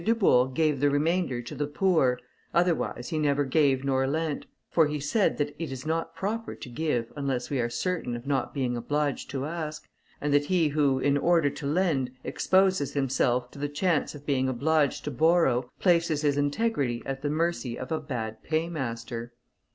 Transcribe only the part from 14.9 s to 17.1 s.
to borrow, places his integrity